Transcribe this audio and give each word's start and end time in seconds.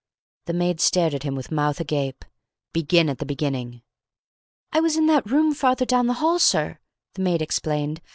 The 0.45 0.53
maid 0.53 0.81
stared 0.81 1.13
at 1.13 1.21
him 1.21 1.35
with 1.35 1.51
mouth 1.51 1.79
agape. 1.79 2.25
"Begin 2.73 3.07
at 3.07 3.19
the 3.19 3.23
beginning." 3.25 3.83
"I 4.71 4.79
was 4.79 4.97
in 4.97 5.05
that 5.05 5.27
room, 5.29 5.53
farther 5.53 5.85
down 5.85 6.07
the 6.07 6.13
hall, 6.15 6.39
sir," 6.39 6.79
the 7.13 7.21
maid 7.21 7.39
explained. 7.43 8.01